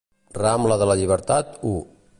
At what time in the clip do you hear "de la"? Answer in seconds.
0.83-0.97